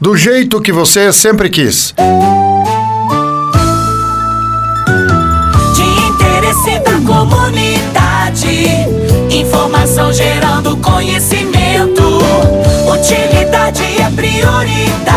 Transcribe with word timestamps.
Do 0.00 0.16
jeito 0.16 0.62
que 0.62 0.72
você 0.72 1.12
sempre 1.12 1.50
quis. 1.50 1.94
De 5.74 5.82
interesse 6.08 6.78
da 6.78 6.92
comunidade. 7.06 8.64
Informação 9.30 10.10
gerando 10.10 10.78
conhecimento. 10.78 12.02
Utilidade 12.90 13.82
é 14.00 14.10
prioridade. 14.16 15.09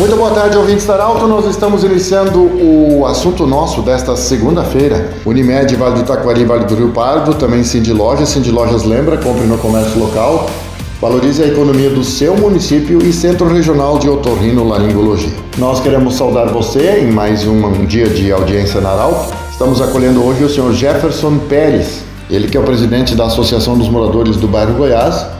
Muito 0.00 0.16
boa 0.16 0.30
tarde, 0.30 0.56
ouvintes 0.56 0.86
da 0.86 0.94
Arauto. 0.94 1.26
Nós 1.28 1.44
estamos 1.44 1.84
iniciando 1.84 2.40
o 2.40 3.04
assunto 3.04 3.46
nosso 3.46 3.82
desta 3.82 4.16
segunda-feira. 4.16 5.12
Unimed, 5.26 5.76
Vale 5.76 5.96
do 5.96 6.04
Taquari, 6.04 6.42
Vale 6.42 6.64
do 6.64 6.74
Rio 6.74 6.88
Pardo, 6.88 7.34
também 7.34 7.62
Cindy 7.62 7.92
Lojas. 7.92 8.30
Cindy 8.30 8.50
Lojas 8.50 8.84
lembra, 8.84 9.18
compre 9.18 9.44
no 9.44 9.58
comércio 9.58 10.00
local. 10.00 10.48
Valorize 11.02 11.42
a 11.42 11.46
economia 11.46 11.90
do 11.90 12.02
seu 12.02 12.34
município 12.34 13.02
e 13.02 13.12
Centro 13.12 13.46
Regional 13.52 13.98
de 13.98 14.08
Otorrino 14.08 14.66
Laringologia. 14.66 15.34
Nós 15.58 15.80
queremos 15.80 16.14
saudar 16.14 16.48
você 16.48 17.00
em 17.00 17.12
mais 17.12 17.46
um 17.46 17.84
dia 17.84 18.08
de 18.08 18.32
audiência 18.32 18.80
na 18.80 18.92
Arauto. 18.92 19.34
Estamos 19.50 19.82
acolhendo 19.82 20.24
hoje 20.24 20.42
o 20.42 20.48
senhor 20.48 20.72
Jefferson 20.72 21.36
Pérez, 21.46 22.00
ele 22.30 22.48
que 22.48 22.56
é 22.56 22.60
o 22.60 22.64
presidente 22.64 23.14
da 23.14 23.26
Associação 23.26 23.76
dos 23.76 23.90
Moradores 23.90 24.38
do 24.38 24.48
Bairro 24.48 24.72
Goiás 24.72 25.39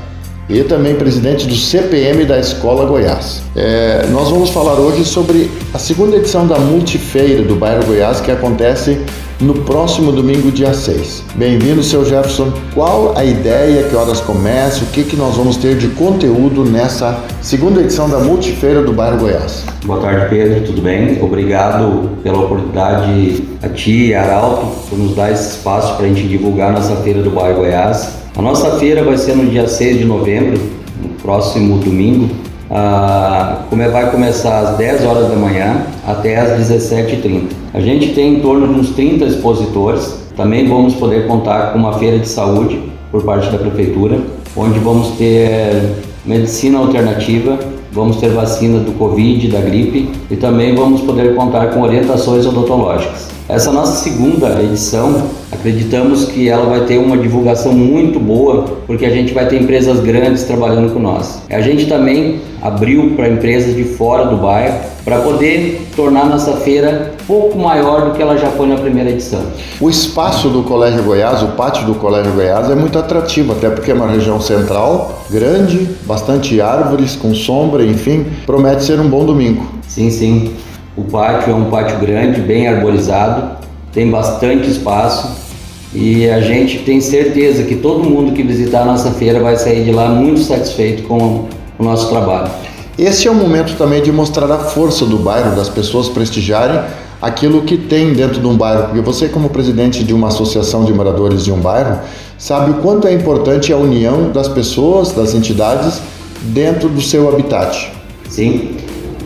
e 0.50 0.64
também 0.64 0.96
presidente 0.96 1.46
do 1.46 1.54
CPM 1.54 2.24
da 2.24 2.38
Escola 2.38 2.84
Goiás. 2.84 3.40
É, 3.54 4.06
nós 4.10 4.28
vamos 4.28 4.50
falar 4.50 4.74
hoje 4.74 5.04
sobre 5.04 5.48
a 5.72 5.78
segunda 5.78 6.16
edição 6.16 6.46
da 6.46 6.58
Multifeira 6.58 7.42
do 7.42 7.54
Bairro 7.54 7.86
Goiás 7.86 8.20
que 8.20 8.32
acontece 8.32 8.98
no 9.40 9.54
próximo 9.62 10.12
domingo, 10.12 10.50
dia 10.50 10.74
6. 10.74 11.24
Bem-vindo, 11.34 11.82
seu 11.82 12.04
Jefferson. 12.04 12.52
Qual 12.74 13.16
a 13.16 13.24
ideia, 13.24 13.84
que 13.84 13.96
horas 13.96 14.20
começa, 14.20 14.84
o 14.84 14.86
que, 14.88 15.02
que 15.04 15.16
nós 15.16 15.36
vamos 15.36 15.56
ter 15.56 15.76
de 15.76 15.88
conteúdo 15.88 16.64
nessa 16.64 17.18
segunda 17.40 17.80
edição 17.80 18.10
da 18.10 18.18
Multifeira 18.18 18.82
do 18.82 18.92
Bairro 18.92 19.18
Goiás? 19.18 19.64
Boa 19.84 20.00
tarde, 20.00 20.26
Pedro, 20.28 20.66
tudo 20.66 20.82
bem? 20.82 21.22
Obrigado 21.22 22.10
pela 22.22 22.38
oportunidade 22.40 23.44
a 23.62 23.68
ti 23.68 24.12
Arauto 24.12 24.66
por 24.90 24.98
nos 24.98 25.14
dar 25.14 25.32
esse 25.32 25.56
espaço 25.56 25.96
para 25.96 26.04
a 26.04 26.08
gente 26.08 26.28
divulgar 26.28 26.72
nossa 26.72 26.96
feira 26.96 27.22
do 27.22 27.30
Bairro 27.30 27.60
Goiás. 27.60 28.19
A 28.36 28.42
nossa 28.42 28.78
feira 28.78 29.02
vai 29.02 29.18
ser 29.18 29.34
no 29.34 29.50
dia 29.50 29.66
6 29.66 29.98
de 29.98 30.04
novembro, 30.04 30.60
no 31.02 31.08
próximo 31.20 31.78
domingo, 31.78 32.30
ah, 32.70 33.64
vai 33.70 34.10
começar 34.10 34.60
às 34.60 34.76
10 34.78 35.04
horas 35.04 35.28
da 35.28 35.34
manhã 35.34 35.84
até 36.06 36.38
às 36.38 36.60
17h30. 36.60 37.48
A 37.74 37.80
gente 37.80 38.14
tem 38.14 38.34
em 38.34 38.40
torno 38.40 38.72
de 38.72 38.80
uns 38.80 38.90
30 38.90 39.24
expositores. 39.24 40.20
Também 40.36 40.68
vamos 40.68 40.94
poder 40.94 41.26
contar 41.26 41.72
com 41.72 41.78
uma 41.80 41.98
feira 41.98 42.18
de 42.18 42.28
saúde 42.28 42.80
por 43.10 43.24
parte 43.24 43.50
da 43.50 43.58
prefeitura, 43.58 44.20
onde 44.56 44.78
vamos 44.78 45.08
ter 45.18 45.96
medicina 46.24 46.78
alternativa, 46.78 47.58
vamos 47.92 48.16
ter 48.16 48.30
vacina 48.30 48.78
do 48.78 48.92
Covid, 48.92 49.48
da 49.48 49.60
gripe 49.60 50.10
e 50.30 50.36
também 50.36 50.74
vamos 50.74 51.00
poder 51.00 51.34
contar 51.34 51.68
com 51.68 51.82
orientações 51.82 52.46
odontológicas. 52.46 53.28
Essa 53.48 53.72
nossa 53.72 54.04
segunda 54.04 54.62
edição, 54.62 55.22
acreditamos 55.50 56.26
que 56.26 56.48
ela 56.48 56.66
vai 56.66 56.84
ter 56.84 56.98
uma 56.98 57.16
divulgação 57.16 57.72
muito 57.72 58.20
boa, 58.20 58.62
porque 58.86 59.04
a 59.04 59.10
gente 59.10 59.34
vai 59.34 59.48
ter 59.48 59.60
empresas 59.60 59.98
grandes 60.00 60.44
trabalhando 60.44 60.92
com 60.92 61.00
nós. 61.00 61.42
A 61.50 61.60
gente 61.60 61.86
também 61.86 62.40
abriu 62.62 63.14
para 63.16 63.28
empresas 63.28 63.74
de 63.74 63.84
fora 63.84 64.26
do 64.26 64.36
bairro 64.36 64.78
para 65.04 65.18
poder 65.20 65.88
tornar 65.96 66.26
nossa 66.26 66.52
feira 66.58 67.14
pouco 67.26 67.58
maior 67.58 68.06
do 68.06 68.10
que 68.12 68.22
ela 68.22 68.36
já 68.36 68.48
foi 68.48 68.66
na 68.66 68.76
primeira 68.76 69.10
edição. 69.10 69.40
O 69.80 69.88
espaço 69.88 70.48
do 70.48 70.62
Colégio 70.62 71.02
Goiás, 71.02 71.42
o 71.42 71.48
pátio 71.48 71.86
do 71.86 71.94
Colégio 71.94 72.32
Goiás 72.32 72.70
é 72.70 72.74
muito 72.74 72.98
atrativo, 72.98 73.52
até 73.52 73.70
porque 73.70 73.90
é 73.90 73.94
uma 73.94 74.08
região 74.08 74.40
central, 74.40 75.24
grande, 75.30 75.88
bastante 76.04 76.60
árvores, 76.60 77.16
com 77.16 77.34
sombra, 77.34 77.84
enfim, 77.84 78.26
promete 78.44 78.84
ser 78.84 79.00
um 79.00 79.08
bom 79.08 79.24
domingo. 79.24 79.66
Sim, 79.88 80.10
sim. 80.10 80.54
O 80.96 81.02
pátio 81.04 81.52
é 81.52 81.54
um 81.54 81.70
pátio 81.70 81.98
grande, 81.98 82.40
bem 82.40 82.68
arborizado, 82.68 83.58
tem 83.92 84.10
bastante 84.10 84.70
espaço 84.70 85.50
e 85.94 86.28
a 86.28 86.40
gente 86.40 86.80
tem 86.80 87.00
certeza 87.00 87.64
que 87.64 87.76
todo 87.76 88.08
mundo 88.08 88.32
que 88.32 88.42
visitar 88.42 88.82
a 88.82 88.84
nossa 88.84 89.10
feira 89.12 89.40
vai 89.40 89.56
sair 89.56 89.84
de 89.84 89.90
lá 89.90 90.08
muito 90.08 90.40
satisfeito 90.40 91.02
com 91.04 91.46
o 91.80 91.84
nosso 91.84 92.08
trabalho. 92.10 92.50
Esse 92.98 93.26
é 93.26 93.30
o 93.30 93.34
momento 93.34 93.76
também 93.78 94.02
de 94.02 94.12
mostrar 94.12 94.50
a 94.52 94.58
força 94.58 95.06
do 95.06 95.16
bairro, 95.16 95.56
das 95.56 95.70
pessoas 95.70 96.08
prestigiarem 96.08 96.78
aquilo 97.20 97.62
que 97.62 97.76
tem 97.76 98.12
dentro 98.12 98.40
de 98.40 98.46
um 98.46 98.56
bairro, 98.56 98.84
porque 98.84 99.00
você 99.00 99.28
como 99.28 99.48
presidente 99.48 100.04
de 100.04 100.12
uma 100.12 100.28
associação 100.28 100.84
de 100.84 100.92
moradores 100.92 101.44
de 101.44 101.50
um 101.50 101.58
bairro, 101.58 101.98
sabe 102.38 102.72
o 102.72 102.74
quanto 102.74 103.06
é 103.06 103.14
importante 103.14 103.72
a 103.72 103.76
união 103.76 104.30
das 104.30 104.48
pessoas, 104.48 105.12
das 105.12 105.34
entidades 105.34 106.00
dentro 106.42 106.88
do 106.88 107.00
seu 107.00 107.28
habitat. 107.28 107.92
Sim, 108.28 108.76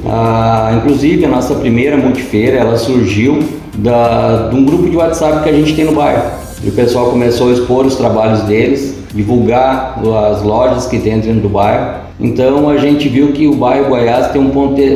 ah, 0.06 0.72
inclusive 0.76 1.24
a 1.24 1.28
nossa 1.28 1.54
primeira 1.54 1.96
multifeira 1.96 2.58
ela 2.58 2.76
surgiu 2.76 3.42
da, 3.74 4.48
de 4.48 4.56
um 4.56 4.64
grupo 4.64 4.88
de 4.88 4.96
WhatsApp 4.96 5.42
que 5.42 5.48
a 5.48 5.52
gente 5.52 5.74
tem 5.74 5.84
no 5.84 5.92
bairro. 5.92 6.22
E 6.62 6.68
o 6.68 6.72
pessoal 6.72 7.10
começou 7.10 7.48
a 7.48 7.52
expor 7.52 7.84
os 7.84 7.96
trabalhos 7.96 8.42
deles, 8.42 8.93
divulgar 9.14 10.00
as 10.30 10.42
lojas 10.42 10.86
que 10.86 10.98
tem 10.98 11.20
dentro 11.20 11.40
do 11.40 11.48
bairro. 11.48 12.02
Então 12.18 12.68
a 12.68 12.76
gente 12.76 13.08
viu 13.08 13.32
que 13.32 13.46
o 13.46 13.54
bairro 13.54 13.88
Goiás 13.88 14.32
tem 14.32 14.40
um 14.40 14.50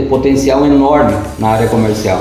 potencial 0.08 0.66
enorme 0.66 1.14
na 1.38 1.48
área 1.48 1.68
comercial. 1.68 2.20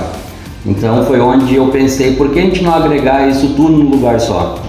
Então 0.66 1.06
foi 1.06 1.20
onde 1.20 1.56
eu 1.56 1.68
pensei, 1.68 2.16
por 2.16 2.30
que 2.30 2.40
a 2.40 2.42
gente 2.42 2.64
não 2.64 2.74
agregar 2.74 3.28
isso 3.28 3.54
tudo 3.56 3.72
num 3.72 3.90
lugar 3.90 4.20
só? 4.20 4.60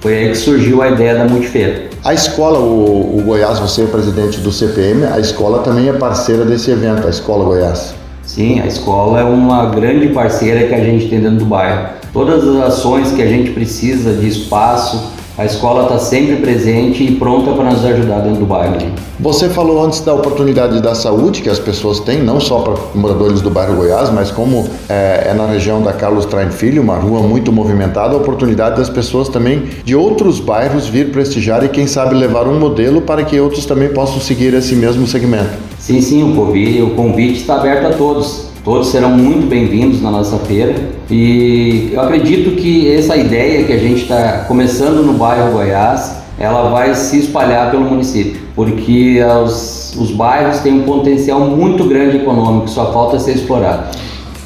Foi 0.00 0.16
aí 0.16 0.28
que 0.30 0.36
surgiu 0.36 0.80
a 0.80 0.88
ideia 0.88 1.14
da 1.14 1.24
multifeira. 1.24 1.90
A 2.02 2.14
escola, 2.14 2.58
o, 2.58 3.18
o, 3.18 3.22
Goiás, 3.22 3.58
você 3.58 3.82
é 3.82 3.86
presidente 3.86 4.40
do 4.40 4.50
CPM, 4.50 5.04
a 5.04 5.18
escola 5.18 5.58
também 5.58 5.88
é 5.88 5.92
parceira 5.92 6.46
desse 6.46 6.70
evento, 6.70 7.06
a 7.06 7.10
Escola 7.10 7.44
Goiás. 7.44 7.94
Sim, 8.22 8.60
a 8.60 8.66
escola 8.66 9.20
é 9.20 9.24
uma 9.24 9.66
grande 9.66 10.08
parceira 10.08 10.66
que 10.66 10.74
a 10.74 10.82
gente 10.82 11.08
tem 11.08 11.20
dentro 11.20 11.40
do 11.40 11.44
bairro. 11.44 11.90
Todas 12.12 12.48
as 12.48 12.56
ações 12.68 13.12
que 13.12 13.20
a 13.20 13.26
gente 13.26 13.50
precisa 13.50 14.14
de 14.14 14.26
espaço, 14.26 15.12
a 15.40 15.46
escola 15.46 15.84
está 15.84 15.98
sempre 15.98 16.36
presente 16.36 17.02
e 17.02 17.12
pronta 17.12 17.52
para 17.52 17.70
nos 17.70 17.82
ajudar 17.82 18.18
dentro 18.18 18.40
do 18.40 18.44
bairro. 18.44 18.76
Você 19.18 19.48
falou 19.48 19.82
antes 19.82 20.00
da 20.00 20.12
oportunidade 20.12 20.82
da 20.82 20.94
saúde 20.94 21.40
que 21.40 21.48
as 21.48 21.58
pessoas 21.58 21.98
têm, 21.98 22.22
não 22.22 22.38
só 22.38 22.58
para 22.58 22.74
moradores 22.94 23.40
do 23.40 23.48
bairro 23.48 23.74
Goiás, 23.74 24.10
mas 24.10 24.30
como 24.30 24.68
é, 24.86 25.28
é 25.30 25.34
na 25.34 25.46
região 25.46 25.80
da 25.80 25.94
Carlos 25.94 26.26
Traem 26.26 26.50
Filho, 26.50 26.82
uma 26.82 26.96
rua 26.96 27.22
muito 27.22 27.50
movimentada, 27.50 28.12
a 28.12 28.18
oportunidade 28.18 28.76
das 28.76 28.90
pessoas 28.90 29.30
também 29.30 29.62
de 29.82 29.96
outros 29.96 30.40
bairros 30.40 30.86
vir 30.86 31.10
prestigiar 31.10 31.64
e 31.64 31.70
quem 31.70 31.86
sabe 31.86 32.14
levar 32.14 32.46
um 32.46 32.60
modelo 32.60 33.00
para 33.00 33.24
que 33.24 33.40
outros 33.40 33.64
também 33.64 33.88
possam 33.88 34.20
seguir 34.20 34.52
esse 34.52 34.76
mesmo 34.76 35.06
segmento. 35.06 35.52
Sim, 35.78 36.02
sim, 36.02 36.22
o 36.22 36.38
o 36.38 36.90
convite 36.90 37.40
está 37.40 37.54
aberto 37.54 37.86
a 37.86 37.96
todos. 37.96 38.49
Todos 38.62 38.88
serão 38.88 39.12
muito 39.12 39.48
bem-vindos 39.48 40.02
na 40.02 40.10
nossa 40.10 40.36
feira 40.40 40.74
e 41.10 41.92
eu 41.94 42.00
acredito 42.02 42.56
que 42.56 42.92
essa 42.92 43.16
ideia 43.16 43.64
que 43.64 43.72
a 43.72 43.78
gente 43.78 44.02
está 44.02 44.44
começando 44.46 45.02
no 45.02 45.14
bairro 45.14 45.52
Goiás, 45.52 46.16
ela 46.38 46.68
vai 46.68 46.94
se 46.94 47.20
espalhar 47.20 47.70
pelo 47.70 47.84
município, 47.84 48.38
porque 48.54 49.18
os, 49.44 49.96
os 49.98 50.10
bairros 50.10 50.58
têm 50.58 50.74
um 50.74 50.82
potencial 50.82 51.40
muito 51.40 51.84
grande 51.84 52.18
econômico, 52.18 52.68
só 52.68 52.92
falta 52.92 53.18
ser 53.18 53.36
explorado. 53.36 53.96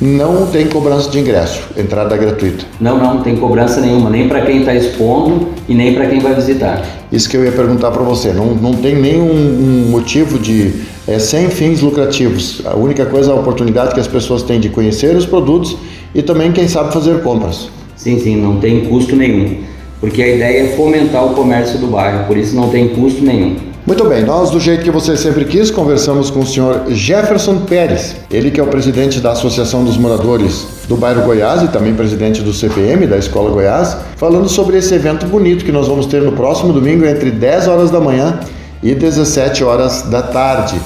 Não 0.00 0.46
tem 0.46 0.68
cobrança 0.68 1.10
de 1.10 1.18
ingresso, 1.18 1.62
entrada 1.76 2.16
gratuita. 2.16 2.64
Não, 2.80 2.96
não, 2.96 3.14
não 3.14 3.22
tem 3.22 3.34
cobrança 3.34 3.80
nenhuma, 3.80 4.10
nem 4.10 4.28
para 4.28 4.42
quem 4.42 4.60
está 4.60 4.74
expondo 4.74 5.48
e 5.68 5.74
nem 5.74 5.92
para 5.92 6.06
quem 6.06 6.20
vai 6.20 6.34
visitar. 6.34 6.82
Isso 7.10 7.28
que 7.28 7.36
eu 7.36 7.44
ia 7.44 7.52
perguntar 7.52 7.90
para 7.90 8.02
você, 8.02 8.32
não, 8.32 8.54
não 8.54 8.74
tem 8.74 8.94
nenhum 8.94 9.28
um 9.28 9.90
motivo 9.90 10.38
de 10.38 10.93
é, 11.06 11.18
sem 11.18 11.48
fins 11.50 11.80
lucrativos. 11.80 12.62
A 12.64 12.74
única 12.74 13.06
coisa 13.06 13.30
é 13.30 13.34
a 13.34 13.38
oportunidade 13.38 13.94
que 13.94 14.00
as 14.00 14.06
pessoas 14.06 14.42
têm 14.42 14.60
de 14.60 14.68
conhecer 14.68 15.14
os 15.16 15.26
produtos 15.26 15.76
e 16.14 16.22
também, 16.22 16.52
quem 16.52 16.68
sabe, 16.68 16.92
fazer 16.92 17.22
compras. 17.22 17.68
Sim, 17.96 18.18
sim, 18.20 18.36
não 18.36 18.58
tem 18.60 18.86
custo 18.86 19.16
nenhum, 19.16 19.58
porque 20.00 20.22
a 20.22 20.28
ideia 20.28 20.64
é 20.64 20.68
fomentar 20.76 21.24
o 21.24 21.34
comércio 21.34 21.78
do 21.78 21.86
bairro, 21.86 22.26
por 22.26 22.36
isso 22.36 22.54
não 22.54 22.68
tem 22.68 22.88
custo 22.88 23.24
nenhum. 23.24 23.56
Muito 23.86 24.02
bem, 24.04 24.24
nós 24.24 24.50
do 24.50 24.58
jeito 24.58 24.82
que 24.82 24.90
você 24.90 25.14
sempre 25.14 25.44
quis, 25.44 25.70
conversamos 25.70 26.30
com 26.30 26.40
o 26.40 26.46
senhor 26.46 26.84
Jefferson 26.88 27.58
Pérez, 27.66 28.16
ele 28.30 28.50
que 28.50 28.58
é 28.58 28.62
o 28.62 28.66
presidente 28.66 29.20
da 29.20 29.32
Associação 29.32 29.84
dos 29.84 29.98
Moradores 29.98 30.66
do 30.88 30.96
Bairro 30.96 31.22
Goiás 31.22 31.62
e 31.62 31.68
também 31.68 31.94
presidente 31.94 32.40
do 32.40 32.50
CPM, 32.50 33.06
da 33.06 33.18
Escola 33.18 33.50
Goiás, 33.50 33.94
falando 34.16 34.48
sobre 34.48 34.78
esse 34.78 34.94
evento 34.94 35.26
bonito 35.26 35.66
que 35.66 35.72
nós 35.72 35.86
vamos 35.86 36.06
ter 36.06 36.22
no 36.22 36.32
próximo 36.32 36.72
domingo 36.72 37.04
entre 37.04 37.30
10 37.30 37.68
horas 37.68 37.90
da 37.90 38.00
manhã 38.00 38.40
e 38.84 38.94
17 38.94 39.64
horas 39.64 40.02
da 40.02 40.22
tarde. 40.22 40.80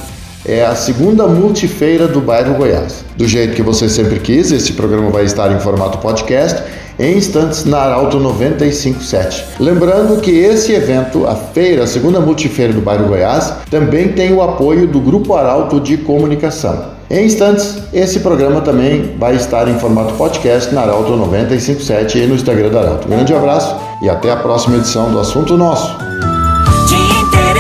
É 0.47 0.65
a 0.65 0.75
segunda 0.75 1.27
multifeira 1.27 2.07
do 2.07 2.21
bairro 2.21 2.55
Goiás. 2.55 3.05
Do 3.17 3.27
jeito 3.27 3.55
que 3.55 3.63
você 3.63 3.89
sempre 3.89 4.21
quis, 4.21 4.53
esse 4.53 4.73
programa 4.73 5.11
vai 5.11 5.25
estar 5.25 5.53
em 5.53 5.59
formato 5.59 5.99
podcast 5.99 6.63
em 6.99 7.17
instantes 7.17 7.65
na 7.65 7.79
Arauto 7.79 8.19
957. 8.19 9.45
Lembrando 9.61 10.21
que 10.21 10.31
esse 10.31 10.73
evento, 10.73 11.27
a 11.27 11.35
feira, 11.35 11.85
a 11.85 11.87
segunda 11.87 12.21
multifeira 12.21 12.73
do 12.73 12.81
bairro 12.81 13.07
Goiás, 13.09 13.53
também 13.71 14.09
tem 14.09 14.33
o 14.33 14.43
apoio 14.43 14.87
do 14.87 15.01
Grupo 15.01 15.35
Arauto 15.35 15.81
de 15.81 15.97
Comunicação. 15.99 16.99
Em 17.11 17.25
instantes, 17.25 17.79
esse 17.93 18.21
programa 18.21 18.61
também 18.61 19.17
vai 19.19 19.35
estar 19.35 19.69
em 19.69 19.79
formato 19.79 20.15
podcast 20.15 20.75
na 20.75 20.83
Arauto 20.83 21.17
957 21.17 22.19
e 22.19 22.27
no 22.27 22.35
Instagram 22.35 22.71
da 22.71 22.81
Arauto. 22.81 23.07
Um 23.07 23.11
grande 23.11 23.35
abraço 23.35 23.77
e 24.03 24.09
até 24.09 24.31
a 24.31 24.37
próxima 24.37 24.77
edição 24.77 25.11
do 25.11 25.19
Assunto 25.19 25.57
Nosso. 25.57 25.97